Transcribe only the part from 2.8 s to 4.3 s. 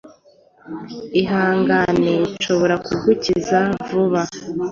kugukiza vuna